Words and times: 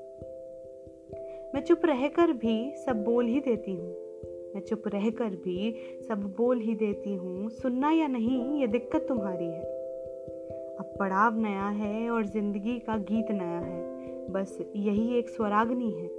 मैं 1.55 1.65
चुप 1.65 1.81
रहकर 1.85 2.33
भी 2.33 2.73
सब 2.77 3.05
बोल 3.05 3.27
ही 3.27 3.41
देती 3.41 3.73
हूँ। 3.73 3.93
मैं 4.55 4.61
चुप 4.61 4.83
रहकर 4.87 5.29
भी 5.29 5.75
सब 6.09 6.35
बोल 6.37 6.61
ही 6.61 6.75
देती 6.75 7.15
हूँ। 7.15 7.49
सुनना 7.49 7.91
या 7.91 8.07
नहीं, 8.07 8.61
ये 8.61 8.67
दिक्कत 8.67 9.07
तुम्हारी 9.09 9.47
है। 9.47 9.63
अब 10.75 10.95
पड़ाव 10.99 11.41
नया 11.41 11.69
है 11.69 12.11
और 12.11 12.27
ज़िंदगी 12.27 12.79
का 12.79 12.97
गीत 12.97 13.27
नया 13.31 13.59
है। 13.59 13.84
बस 14.31 14.59
यही 14.77 15.19
एक 15.19 15.29
स्वराग्नि 15.29 15.91
है। 15.91 16.11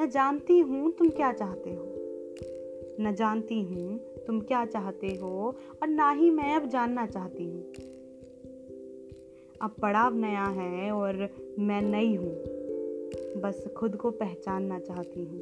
न 0.00 0.10
जानती 0.12 0.58
हूँ 0.58 0.92
तुम 0.92 1.08
क्या 1.08 1.32
चाहते 1.32 1.70
हो। 1.70 1.84
न 3.00 3.14
जानती 3.18 3.62
हूँ 3.62 3.98
तुम 4.26 4.40
क्या 4.40 4.64
चाहते 4.64 5.06
हो 5.06 5.56
और 5.82 5.88
ना 5.88 6.10
ही 6.10 6.30
मैं 6.30 6.56
अब 6.56 6.68
जानना 6.68 7.06
चाहती 7.06 7.44
हूँ। 7.44 7.72
अब 9.62 9.70
पड़ाव 9.82 10.14
नया 10.14 10.44
है 10.44 10.90
और 10.90 11.28
मैं 11.58 11.82
नई 11.82 12.14
हूँ। 12.14 12.34
बस 13.40 13.64
खुद 13.76 13.96
को 13.96 14.10
पहचानना 14.10 14.78
चाहती 14.78 15.24
हूँ। 15.24 15.40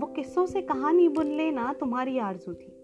वो 0.00 0.06
किस्सों 0.06 0.46
से 0.46 0.62
कहानी 0.62 1.08
बुन 1.08 1.26
लेना 1.26 1.72
तुम्हारी 1.72 2.18
आरज़ू 2.18 2.54
थी। 2.54 2.83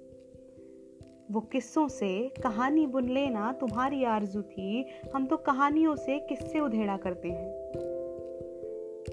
वो 1.30 1.40
किस्सों 1.40 1.88
से 1.88 2.32
कहानी 2.42 2.86
बुन 2.86 3.08
लेना 3.08 3.52
तुम्हारी 3.52 4.04
आरज़ू 4.04 4.42
थी। 4.42 4.86
हम 5.14 5.26
तो 5.26 5.36
कहानियों 5.36 5.96
से 5.96 6.18
किस्से 6.18 6.60
उधेड़ा 6.60 6.96
करते 6.96 7.28
हैं। 7.28 7.70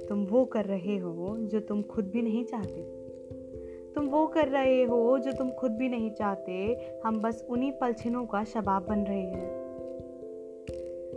तुम 0.09 0.25
वो 0.25 0.45
कर 0.45 0.65
रहे 0.65 0.97
हो 0.97 1.37
जो 1.39 1.59
तुम 1.59 1.81
खुद 1.81 2.07
भी 2.07 2.21
नहीं 2.21 2.45
चाहते। 2.45 2.81
तुम 3.93 4.05
वो 4.05 4.27
कर 4.27 4.47
रहे 4.47 4.83
हो 4.83 5.19
जो 5.19 5.31
तुम 5.31 5.51
खुद 5.51 5.71
भी 5.71 5.89
नहीं 5.89 6.11
चाहते। 6.11 6.77
हम 7.05 7.19
बस 7.19 7.45
उन्हीं 7.49 7.71
पलछिनों 7.71 8.25
का 8.25 8.43
शबाब 8.43 8.85
बन 8.85 8.99
रहे 8.99 9.21
हैं। 9.21 9.67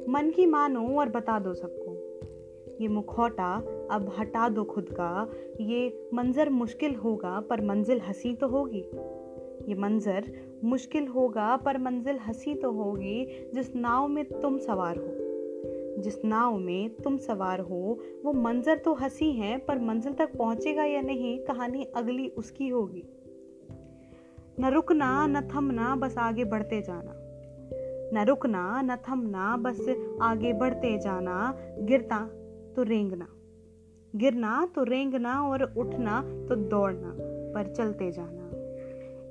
मन 0.09 0.31
की 0.31 0.47
मानो 0.47 0.99
और 0.99 1.09
बता 1.09 1.39
दो 1.39 1.55
सबको। 1.55 1.97
ये 2.81 2.89
मुखौटा 2.89 3.55
अब 3.91 4.13
हटा 4.19 4.49
दो 4.49 4.65
खुद 4.65 4.89
का। 4.93 5.31
ये 5.61 6.09
मंजर 6.15 6.51
मुश्किल 6.51 6.95
होगा, 6.95 7.41
पर 7.41 7.61
मंजिल 7.61 8.01
हँसी 8.01 8.35
तो 8.35 8.49
होगी। 8.49 8.91
ये 9.69 9.75
मंजर 9.75 10.33
मुश्किल 10.65 11.09
होगा, 11.09 11.57
पर 11.57 11.79
मंजिल 11.79 12.17
हँसी 12.17 12.55
तो 12.55 12.73
होगी, 12.73 13.51
जिस 13.55 13.77
नाव 13.77 14.09
में 14.09 14.25
तुम 14.25 14.59
सवार 14.59 14.97
हो। 14.97 15.31
जिस 16.03 16.25
नाव 16.25 16.59
में 16.59 16.91
तुम 16.91 17.17
सवार 17.17 17.61
हो, 17.61 17.99
वो 18.25 18.33
मंजर 18.33 18.79
तो 18.79 18.95
हँसी 18.95 19.33
है, 19.33 19.59
पर 19.59 19.79
मंजिल 19.79 20.13
तक 20.13 20.37
पहुंचेगा 20.37 20.85
या 20.85 21.01
नहीं, 21.01 21.39
कहानी 21.39 21.85
अगली 21.85 22.29
उसकी 22.29 22.69
होगी। 22.69 23.05
न 24.61 24.71
रुकना, 24.75 25.27
न 25.27 25.49
थमना, 25.55 25.97
बस 25.97 26.19
आगे 26.19 26.45
बढ़ते 26.45 26.83
जाना। 26.83 27.17
न 28.15 28.25
रुकना, 28.29 28.83
न 28.83 28.97
थमना, 28.97 29.57
बस 29.57 29.95
आगे 30.23 30.53
बढ़ते 30.53 30.99
जाना। 30.99 31.57
गिरता 31.79 32.31
तो 32.77 32.83
रेंगना। 32.83 33.29
गिरना 34.17 34.73
तो 34.75 34.85
रेंगना 34.85 35.43
और 35.43 35.75
उठना 35.79 36.23
तो 36.23 36.57
दौड़ना, 36.57 37.17
पर 37.55 37.75
चलते 37.75 38.13
जाना। 38.13 38.40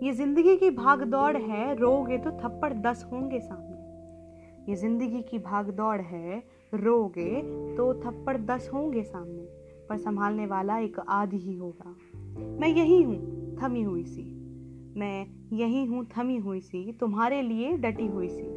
ये 0.03 0.11
ज़िंदगी 0.11 0.55
की 0.57 0.69
भाग 0.69 1.03
दौड़ 1.03 1.37
है, 1.37 1.75
रोगे 1.75 2.17
तो 2.17 2.31
थप्पड़ 2.31 2.73
दस 2.73 3.05
होंगे 3.11 3.39
सामने। 3.39 4.71
ये 4.71 4.75
ज़िंदगी 4.75 5.21
की 5.21 5.39
भाग 5.39 5.69
दौड़ 5.69 6.01
है, 6.01 6.43
रोगे 6.73 7.41
तो 7.77 7.93
थप्पड़ 7.93 8.37
दस 8.37 8.69
होंगे 8.73 9.03
सामने, 9.03 9.43
पर 9.89 9.97
संभालने 9.97 10.45
वाला 10.45 10.77
एक 10.77 10.99
आदि 10.99 11.37
ही 11.37 11.55
होगा। 11.55 11.95
मैं 12.59 12.67
यही 12.67 13.01
हूँ, 13.03 13.17
थमी 13.57 13.81
हुई 13.81 14.03
सी। 14.03 14.23
मैं 14.99 15.27
यही 15.53 15.85
हूँ, 15.85 16.07
थमी 16.17 16.37
हुई 16.37 16.59
सी, 16.59 16.91
तुम्हारे 16.91 17.41
लिए 17.41 17.77
डटी 17.77 18.07
हुई 18.07 18.29
सी। 18.29 18.47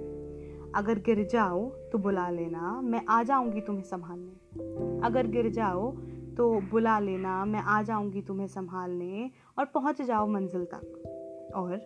अगर 0.74 0.98
गिर 0.98 1.26
जाओ 1.32 1.68
तो 1.92 1.98
बुला 1.98 2.30
लेना, 2.30 2.80
मैं 2.80 3.04
आ 3.08 3.22
जाऊँगी 3.22 3.60
तुम्हें 3.60 3.84
संभालने। 3.84 5.00
अगर 5.06 5.26
गिर 5.26 5.50
जाओ 5.50 5.90
तो 6.36 6.60
बुला 6.60 6.98
लेना, 6.98 7.44
मैं 7.44 7.60
आ 7.60 7.82
जाऊँगी 7.82 8.22
तुम्हें 8.22 8.46
संभालने, 8.46 9.30
और 9.58 9.64
पहुँच 9.64 10.02
जाओ 10.02 10.26
मंजिल 10.26 10.64
तक। 10.64 11.11
और 11.54 11.76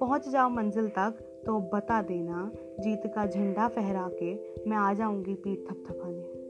पहुँच 0.00 0.28
जाओ 0.28 0.48
मंजिल 0.48 0.88
तक 0.88 1.18
तो 1.46 1.58
बता 1.74 2.02
देना, 2.02 2.50
जीत 2.80 3.02
का 3.06 3.26
झंडा 3.26 3.68
फहरा 3.68 4.08
के 4.12 4.34
मैं 4.70 4.76
आ 4.76 4.92
जाऊँगी 4.94 5.34
पीठ 5.34 5.58
थपथपाने। 5.70 6.41